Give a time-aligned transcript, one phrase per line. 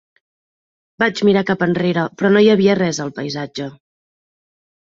[1.03, 3.69] Vaig mirar cap enrere, però no hi havia res al paisatge.